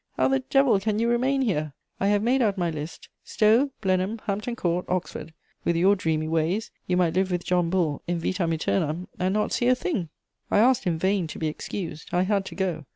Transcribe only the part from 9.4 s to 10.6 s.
see a thing!" [Sidenote: A journey with